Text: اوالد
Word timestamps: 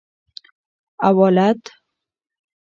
اوالد 1.07 1.61